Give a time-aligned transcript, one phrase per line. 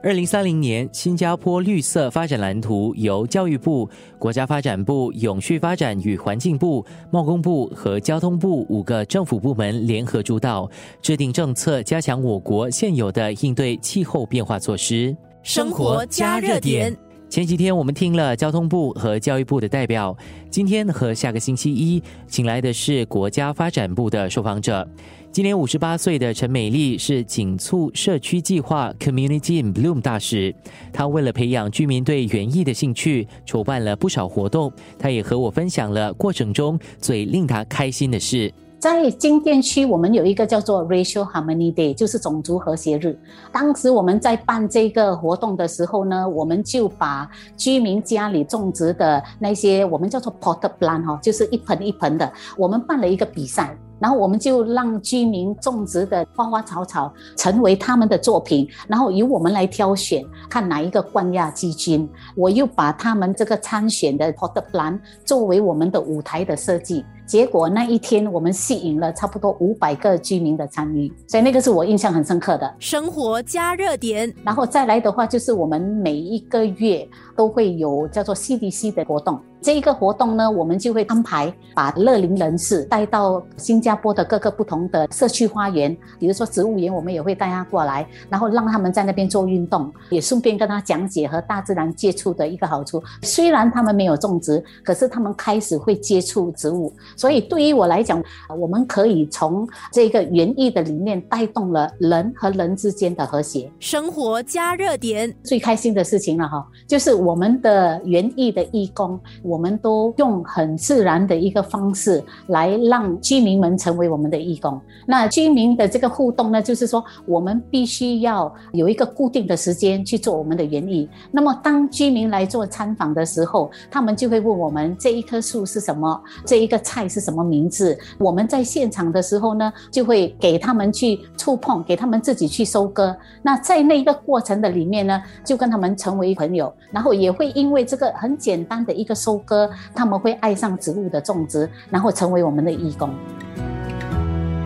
[0.00, 10.70] 二零三零年，新加坡绿色发展蓝图由教育部、国家发展部、永续发展与环境部、贸工部和交通部五个政府部门联合主导，
[11.02, 15.16] 制定政策，加强我国现有的应对气候变化措施。
[15.42, 16.96] 生活加热点。
[17.28, 20.16] 前几天我们听了交通部和教育部的代表，
[20.50, 24.88] 今天和下个星期一请来的是国家发展部的受访者。
[25.30, 30.54] 今年五十八岁的陈美丽是紧促社区计划 Community Bloom 大使。
[30.90, 34.72] 她为了培养居民对园艺的兴趣，筹办了不少活动。
[34.98, 38.50] 她也和我分享了过程中最令她开心的事。
[38.78, 43.18] 在金店区，我们有一个叫做 Racial Harmony Day，就是种族和谐日。
[43.50, 53.76] 当时我们在办这个活动的时候呢，我们就把居民家里种植的那些，我们叫做 pot plant 哈，就是一盆一盆的，我们办了一个比赛。
[53.98, 62.08] 然后我们就让居民种植的花花草草成为他们的作品，然后由我们来挑选，看哪一个冠亚季军。
[62.34, 67.04] 我又把他们这个参选的 pot plant 作为我们的舞台的设计。
[67.26, 72.74] 结果那一天我们吸引了差不多五百个居民的参与，所以那个是我印象很深刻的。
[72.78, 77.06] 生活加热点，然后再来的话，就是我们每一个月
[77.36, 79.38] 都会有叫做 CDC 的活动。
[79.60, 93.02] 这一个活动呢，我们就会安排把乐龄人士带到新加坡的各个不同的社区花园，比如说植物园，我们也会带他过来，然后让他们在那边做运动，也顺便跟他讲解和大自然接触的一个好处。
[93.22, 98.22] 虽然他们没有种植，可是他们开始会接触植物，所以对于我来讲，
[98.56, 103.70] 我们可以从这个园艺的理念带动了人和人之间的和谐。
[103.80, 109.18] 生活加热点，最开心的事情了哈，就是我们的园艺的义工。
[109.48, 114.78] 我们都用很自然的一个方式来让居民们成为我们的义工。
[115.06, 121.08] 那居民的这个互动呢，就是说我们必须要有一个固定的时间去做我们的园艺。
[121.30, 127.98] 那么当居民来做参访的时候，他们就会问我们这一棵树是什么，这一个菜是什么名字。
[128.18, 133.16] 我们在现场的时候呢，就会给他们去触碰，给他们自己去收割。
[133.40, 139.37] 那在那一个过程的里面呢，就跟他们成为朋友，然后也会因为这个很简单的一个收。
[139.38, 143.10] 歌，他们会爱上植物的种植，然后成为我们的义工。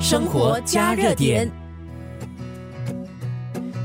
[0.00, 1.50] 生活加热点。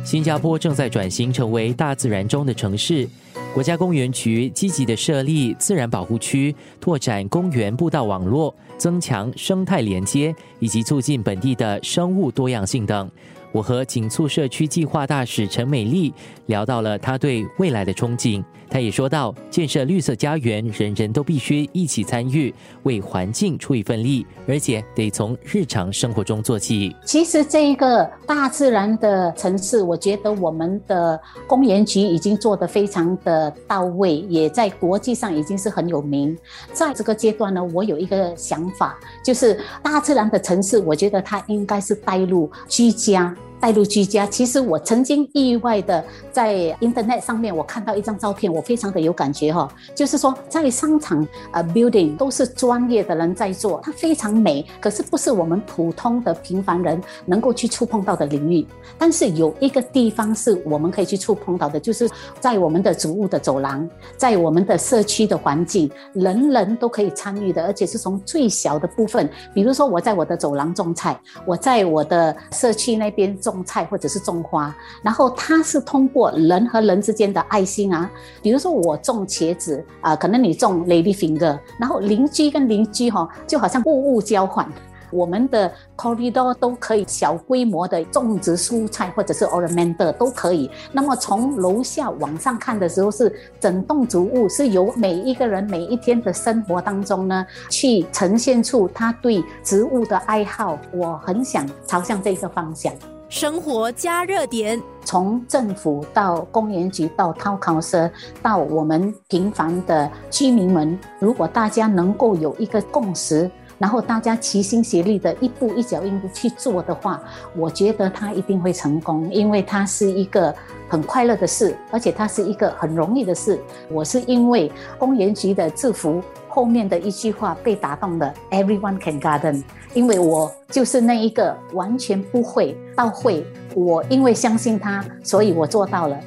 [0.04, 3.06] 新加坡正在转型成为大自然中的城市，
[3.54, 13.12] 国家公园局积极的设立自然保护区，拓展公园步道网络，增强生态连接，以及促进本地的生物多样性等。
[13.58, 16.14] 我和紧促社区计划大使陈美丽
[16.46, 18.44] 聊到了她对未来的憧憬。
[18.70, 22.54] 她也说到，建设绿色家园，人人都必须一起参与，
[22.84, 26.96] 为环境出一份力，而且得从日常生活中做起。
[27.04, 36.38] 其实，这一个大自然的城市，我觉得我们的公园局已经做得非常的到位，也在国际上已经是很有名。
[36.74, 43.36] 在这个阶段呢，我有一个想法，就是大自然的城市，我觉得它应该是带入居家。
[43.60, 49.68] 带入居家，其实我曾经意外的在 Internet 上面，我看到一张照片，我非常的有感觉哈。
[49.96, 58.66] 就是说，在商场呃 building 都是专业的人在做，它非常美，可是不是我们普通的平凡人能够去触碰到的领域。
[58.96, 62.08] 但是有一个地方是我们可以去触碰到的，就是
[62.40, 73.36] 在我们的植物的走廊，在我们的社区的环境，人人都可以参与的，而且是从最小的部分，比如说我在我的走廊种菜，我在我的社区那边。
[73.48, 78.10] 种菜或者是种花，然后它是通过人和人之间的爱心啊，
[78.42, 84.68] 比如说我种茄子啊，可能你种 lady finger，然后邻居跟邻居哈，就好像物物交换。
[85.10, 90.70] 我们的 corridor 都可以小规模的种植蔬菜或者是 ornamental 都可以。
[90.92, 100.78] 那么从楼下往上看的时候，是整栋植物是由每一个人每一天的生活当中呢，去呈现出他对植物的爱好。
[100.92, 102.92] 我很想朝向这个方向。
[103.30, 108.10] 生活加热点，从政府到公园局到掏考社，
[108.42, 117.22] 到我们平凡的居民们，如果大家能够有一个共识，然后大家齐心协力的一步一脚印的去做的话，
[117.56, 120.54] 我觉得它一定会成功，因为它是一个
[120.90, 123.60] 很快乐的事，而且它是一个很容易的事。
[123.90, 126.22] 我是因为公园局的制服。
[126.50, 129.62] 后面的一句话被打动了，Everyone can garden，
[129.94, 133.46] 因为我就是那一个完全不会到会，
[133.76, 136.20] 我因为相信他，所以我做到了。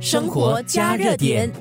[0.00, 1.52] 生活加热点。